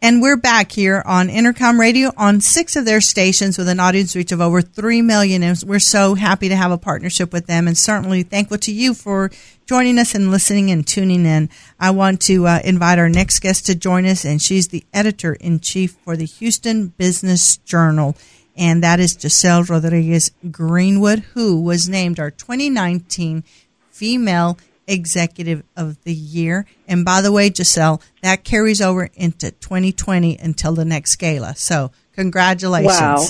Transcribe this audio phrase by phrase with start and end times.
[0.00, 4.14] And we're back here on Entercom Radio on six of their stations with an audience
[4.14, 5.42] reach of over 3 million.
[5.42, 8.94] And we're so happy to have a partnership with them and certainly thankful to you
[8.94, 9.32] for
[9.66, 11.50] joining us and listening and tuning in.
[11.80, 15.32] I want to uh, invite our next guest to join us, and she's the editor
[15.34, 18.16] in chief for the Houston Business Journal.
[18.56, 23.42] And that is Giselle Rodriguez Greenwood, who was named our 2019
[23.90, 24.58] Female
[24.88, 26.66] Executive of the Year.
[26.88, 31.54] And by the way, Giselle, that carries over into 2020 until the next gala.
[31.54, 32.98] So congratulations.
[33.00, 33.24] Wow.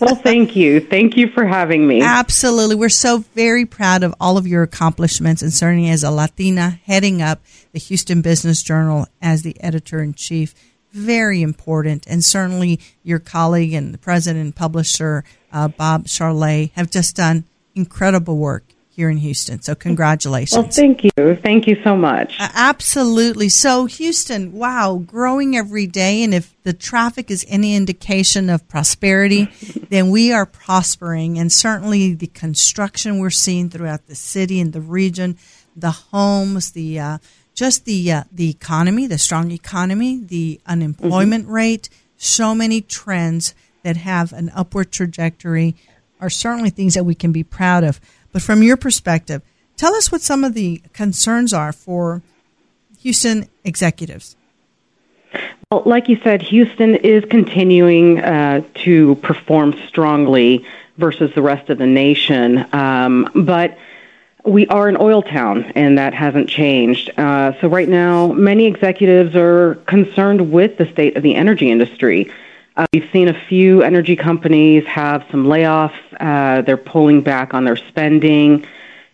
[0.00, 0.80] well, thank you.
[0.80, 2.02] Thank you for having me.
[2.02, 2.76] Absolutely.
[2.76, 7.20] We're so very proud of all of your accomplishments and certainly as a Latina heading
[7.20, 7.40] up
[7.72, 10.54] the Houston Business Journal as the editor in chief.
[10.92, 12.06] Very important.
[12.06, 17.44] And certainly your colleague and the president and publisher, uh, Bob Charlet, have just done
[17.74, 18.64] incredible work
[18.94, 19.62] here in Houston.
[19.62, 20.58] So congratulations.
[20.58, 21.10] Well, thank you.
[21.36, 22.36] Thank you so much.
[22.38, 23.48] Uh, absolutely.
[23.48, 26.22] So Houston, wow, growing every day.
[26.22, 29.48] And if the traffic is any indication of prosperity,
[29.88, 31.38] then we are prospering.
[31.38, 35.38] And certainly the construction we're seeing throughout the city and the region,
[35.74, 37.18] the homes, the, uh,
[37.54, 41.54] just the, uh, the economy, the strong economy, the unemployment mm-hmm.
[41.54, 45.76] rate, so many trends that have an upward trajectory
[46.20, 48.00] are certainly things that we can be proud of.
[48.32, 49.42] But from your perspective,
[49.76, 52.22] tell us what some of the concerns are for
[53.00, 54.36] Houston executives.
[55.70, 60.66] Well, like you said, Houston is continuing uh, to perform strongly
[60.98, 62.66] versus the rest of the nation.
[62.74, 63.78] Um, but
[64.44, 67.10] we are an oil town, and that hasn't changed.
[67.16, 72.30] Uh, so, right now, many executives are concerned with the state of the energy industry.
[72.82, 75.94] Uh, we've seen a few energy companies have some layoffs.
[76.18, 78.66] Uh, they're pulling back on their spending.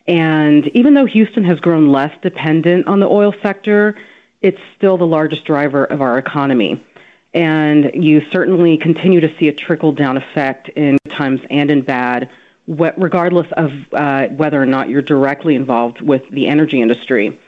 [0.06, 3.94] And even though Houston has grown less dependent on the oil sector,
[4.40, 6.82] it's still the largest driver of our economy.
[7.34, 11.82] And you certainly continue to see a trickle down effect in good times and in
[11.82, 12.30] bad,
[12.66, 17.38] regardless of uh, whether or not you're directly involved with the energy industry.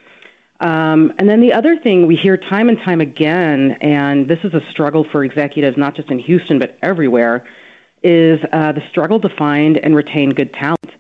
[0.61, 4.53] Um, and then the other thing we hear time and time again, and this is
[4.53, 7.49] a struggle for executives not just in Houston but everywhere,
[8.03, 10.93] is uh, the struggle to find and retain good talent.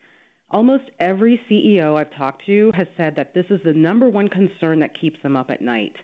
[0.48, 4.81] Almost every CEO I've talked to has said that this is the number one concern
[4.81, 6.03] that keeps them up at night.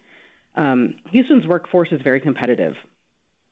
[0.55, 2.79] Um, Houston's workforce is very competitive,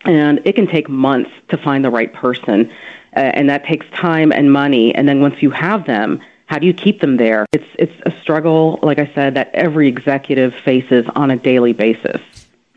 [0.04, 2.70] and it can take months to find the right person,
[3.16, 4.94] uh, and that takes time and money.
[4.94, 7.46] And then once you have them, how do you keep them there?
[7.52, 12.20] It's it's a struggle, like I said, that every executive faces on a daily basis.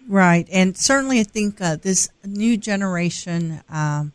[0.07, 4.13] Right, and certainly, I think uh, this new generation, um,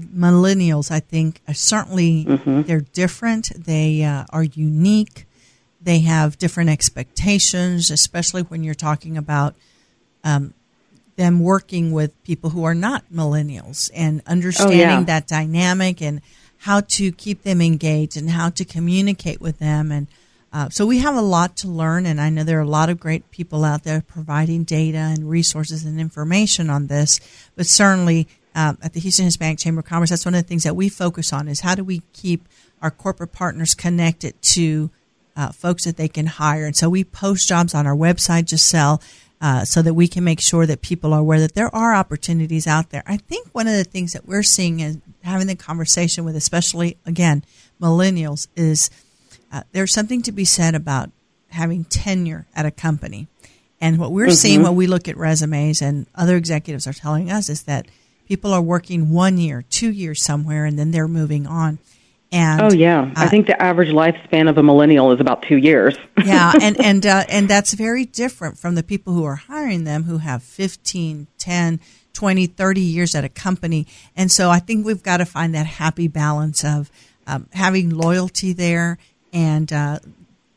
[0.00, 2.62] millennials, I think, are certainly mm-hmm.
[2.62, 3.52] they're different.
[3.64, 5.26] They uh, are unique.
[5.80, 9.54] They have different expectations, especially when you're talking about
[10.24, 10.54] um,
[11.16, 15.04] them working with people who are not millennials and understanding oh, yeah.
[15.04, 16.22] that dynamic and
[16.64, 19.92] how to keep them engaged and how to communicate with them.
[19.92, 20.06] And
[20.50, 22.06] uh, so we have a lot to learn.
[22.06, 25.28] And I know there are a lot of great people out there providing data and
[25.28, 27.20] resources and information on this.
[27.54, 30.62] But certainly uh, at the Houston Hispanic Chamber of Commerce, that's one of the things
[30.62, 32.48] that we focus on is how do we keep
[32.80, 34.90] our corporate partners connected to
[35.36, 36.64] uh, folks that they can hire.
[36.64, 39.02] And so we post jobs on our website, Giselle,
[39.44, 42.66] uh, so that we can make sure that people are aware that there are opportunities
[42.66, 43.02] out there.
[43.06, 46.96] I think one of the things that we're seeing is having the conversation with, especially
[47.04, 47.44] again,
[47.78, 48.88] millennials, is
[49.52, 51.10] uh, there's something to be said about
[51.50, 53.28] having tenure at a company.
[53.82, 54.32] And what we're mm-hmm.
[54.32, 57.86] seeing when we look at resumes and other executives are telling us is that
[58.26, 61.80] people are working one year, two years somewhere, and then they're moving on.
[62.34, 65.56] And oh yeah, I uh, think the average lifespan of a millennial is about two
[65.56, 65.96] years.
[66.26, 70.02] yeah, and and uh, and that's very different from the people who are hiring them
[70.02, 71.80] who have 15, 10,
[72.12, 73.86] 20, 30 years at a company.
[74.16, 76.90] And so I think we've got to find that happy balance of
[77.28, 78.98] um, having loyalty there
[79.32, 80.00] and uh,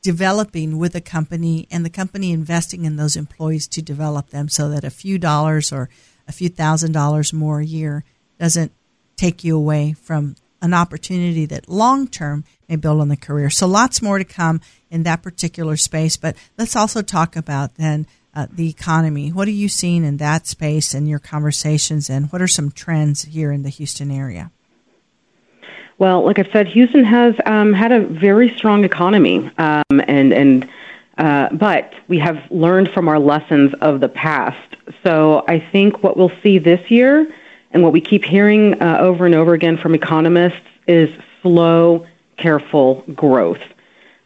[0.02, 4.68] developing with a company and the company investing in those employees to develop them so
[4.70, 5.90] that a few dollars or
[6.28, 8.04] a few thousand dollars more a year
[8.40, 8.72] doesn't
[9.16, 13.50] take you away from an opportunity that long term may build on the career.
[13.50, 16.18] So lots more to come in that particular space.
[16.18, 19.32] But let's also talk about then uh, the economy.
[19.32, 23.24] What are you seeing in that space and your conversations, and what are some trends
[23.24, 24.52] here in the Houston area?
[25.98, 30.70] Well, like I've said, Houston has um, had a very strong economy, um, and and
[31.18, 34.76] uh, but we have learned from our lessons of the past.
[35.04, 37.34] So I think what we'll see this year,
[37.72, 41.10] and what we keep hearing uh, over and over again from economists, is
[41.42, 42.06] slow,
[42.38, 43.62] careful growth.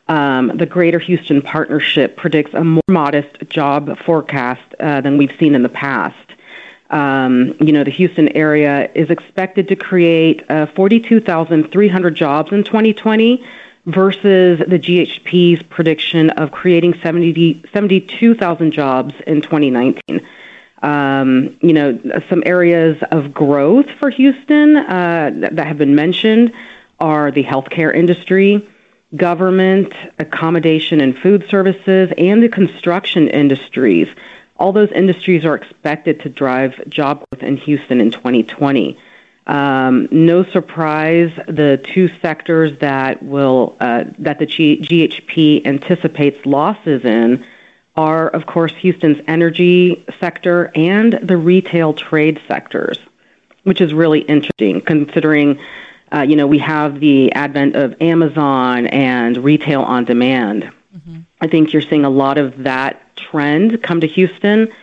[0.07, 5.55] Um, the Greater Houston Partnership predicts a more modest job forecast uh, than we've seen
[5.55, 6.17] in the past.
[6.89, 13.45] Um, you know, the Houston area is expected to create uh, 42,300 jobs in 2020
[13.85, 20.27] versus the GHP's prediction of creating 70, 72,000 jobs in 2019.
[20.81, 21.99] Um, you know,
[22.29, 26.53] some areas of growth for Houston uh, that, have been mentioned
[26.99, 28.67] are the healthcare industry,
[29.15, 34.09] government, accommodation and food services, and the construction industries
[34.61, 38.95] all those industries are expected to drive job growth in Houston in 2020.
[39.47, 47.03] Um, no surprise, the two sectors that will uh, that the G- GHP anticipates losses
[47.03, 47.43] in
[47.95, 52.97] are, of course, Houston's energy sector and the retail trade sectors,
[53.63, 55.59] which is really interesting considering.
[56.13, 60.63] Uh, you know, we have the advent of Amazon and retail on demand.
[60.95, 61.19] Mm-hmm.
[61.39, 64.73] I think you're seeing a lot of that trend come to Houston.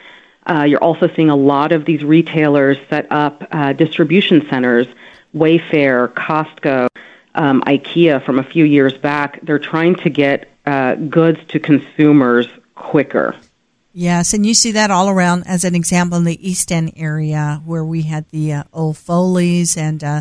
[0.46, 4.86] Uh, you're also seeing a lot of these retailers set up uh, distribution centers,
[5.34, 6.88] Wayfair, Costco,
[7.34, 9.40] um, IKEA from a few years back.
[9.42, 12.48] They're trying to get uh, goods to consumers
[12.78, 13.36] quicker.
[13.92, 15.46] Yes, and you see that all around.
[15.46, 19.76] As an example, in the East End area, where we had the uh, old Foley's
[19.76, 20.20] and uh,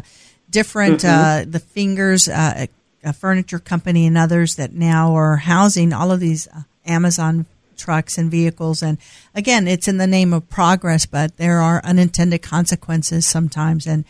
[0.50, 1.48] different mm-hmm.
[1.50, 2.68] uh, the Fingers uh,
[3.04, 7.46] a furniture company and others that now are housing all of these uh, Amazon
[7.78, 8.82] trucks and vehicles.
[8.82, 8.98] And
[9.36, 13.86] again, it's in the name of progress, but there are unintended consequences sometimes.
[13.86, 14.04] And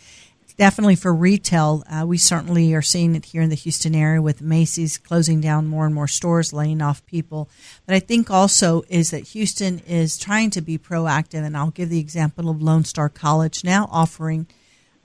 [0.58, 4.42] definitely for retail, uh, we certainly are seeing it here in the Houston area with
[4.42, 7.48] Macy's closing down more and more stores, laying off people.
[7.86, 11.44] But I think also is that Houston is trying to be proactive.
[11.44, 14.46] And I'll give the example of Lone Star College now offering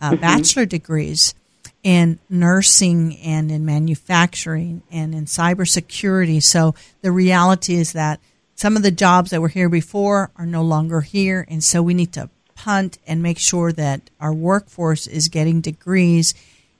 [0.01, 0.21] uh, mm-hmm.
[0.21, 1.35] bachelor degrees
[1.83, 6.41] in nursing and in manufacturing and in cybersecurity.
[6.41, 8.19] So the reality is that
[8.55, 11.45] some of the jobs that were here before are no longer here.
[11.47, 16.33] And so we need to punt and make sure that our workforce is getting degrees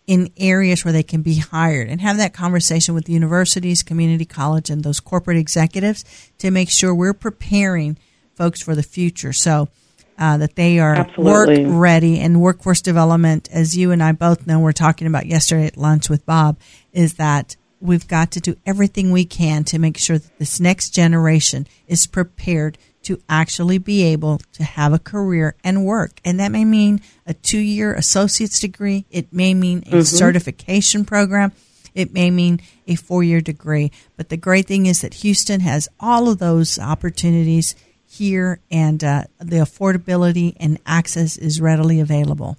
[0.05, 4.25] in areas where they can be hired and have that conversation with the universities, community
[4.25, 6.03] college, and those corporate executives
[6.37, 7.97] to make sure we're preparing
[8.35, 9.31] folks for the future.
[9.31, 9.69] So
[10.17, 11.65] uh, that they are Absolutely.
[11.65, 15.67] work ready and workforce development, as you and I both know, we're talking about yesterday
[15.67, 16.57] at lunch with Bob,
[16.91, 20.91] is that we've got to do everything we can to make sure that this next
[20.91, 26.19] generation is prepared to actually be able to have a career and work.
[26.23, 30.01] And that may mean a two year associate's degree, it may mean a mm-hmm.
[30.01, 31.51] certification program.
[31.93, 33.91] It may mean a four year degree.
[34.17, 37.75] But the great thing is that Houston has all of those opportunities
[38.07, 42.57] here, and uh, the affordability and access is readily available.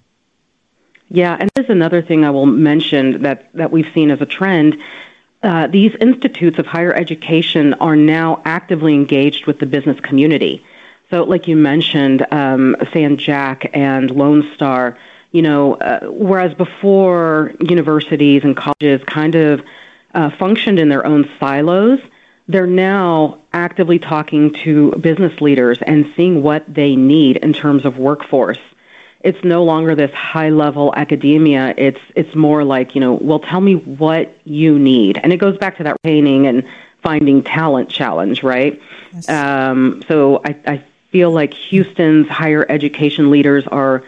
[1.07, 4.81] Yeah, and there's another thing I will mention that, that we've seen as a trend.
[5.45, 10.65] Uh, these institutes of higher education are now actively engaged with the business community.
[11.11, 14.97] So, like you mentioned, um, San Jac and Lone Star,
[15.33, 19.63] you know, uh, whereas before universities and colleges kind of
[20.15, 21.99] uh, functioned in their own silos,
[22.47, 27.99] they're now actively talking to business leaders and seeing what they need in terms of
[27.99, 28.59] workforce.
[29.25, 31.73] It's no longer this high level academia.
[31.77, 35.17] It's it's more like, you know, well tell me what you need.
[35.17, 36.67] And it goes back to that training and
[37.01, 38.81] finding talent challenge, right?
[39.13, 39.29] Yes.
[39.29, 44.03] Um, so I, I feel like Houston's higher education leaders are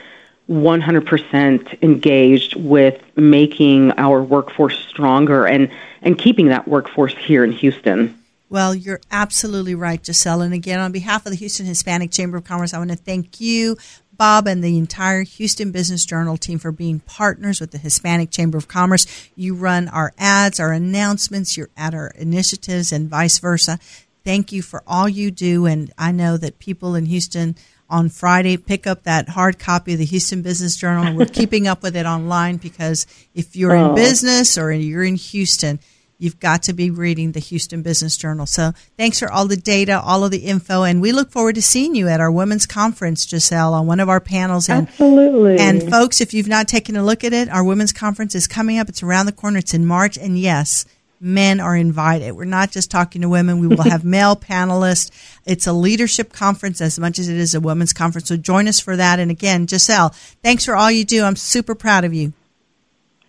[0.50, 5.70] 100% engaged with making our workforce stronger and,
[6.02, 8.18] and keeping that workforce here in Houston.
[8.50, 10.42] Well, you're absolutely right, Giselle.
[10.42, 13.42] And again, on behalf of the Houston Hispanic Chamber of Commerce, I want to thank
[13.42, 13.78] you,
[14.18, 18.58] Bob and the entire Houston Business Journal team for being partners with the Hispanic Chamber
[18.58, 19.06] of Commerce.
[19.36, 23.80] You run our ads, our announcements, you're at our initiatives, and vice versa.
[24.24, 25.66] Thank you for all you do.
[25.66, 27.56] And I know that people in Houston
[27.90, 31.06] on Friday pick up that hard copy of the Houston Business Journal.
[31.06, 33.90] And we're keeping up with it online because if you're oh.
[33.90, 35.80] in business or you're in Houston,
[36.18, 38.46] you've got to be reading the Houston Business Journal.
[38.46, 41.62] So thanks for all the data, all of the info, and we look forward to
[41.62, 44.70] seeing you at our women's conference, Giselle, on one of our panels.
[44.70, 45.58] And, Absolutely.
[45.60, 48.80] And folks, if you've not taken a look at it, our women's conference is coming
[48.80, 48.90] up.
[48.90, 49.60] It's around the corner.
[49.60, 50.86] It's in March, and yes.
[51.20, 52.34] Men are invited.
[52.34, 53.58] We're not just talking to women.
[53.58, 55.10] We will have male panelists.
[55.46, 58.28] It's a leadership conference as much as it is a women's conference.
[58.28, 59.20] So join us for that.
[59.20, 60.10] And again, Giselle,
[60.44, 61.24] thanks for all you do.
[61.24, 62.34] I'm super proud of you.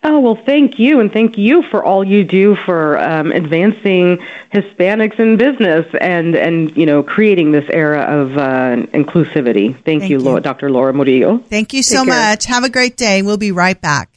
[0.01, 4.17] Oh, well, thank you, and thank you for all you do for um, advancing
[4.53, 9.73] Hispanics in business and, and, you know, creating this era of uh, inclusivity.
[9.73, 10.39] Thank, thank you, you.
[10.39, 10.71] Dr.
[10.71, 11.39] Laura Murillo.
[11.39, 12.45] Thank you so much.
[12.45, 13.21] Have a great day.
[13.21, 14.09] We'll be right back.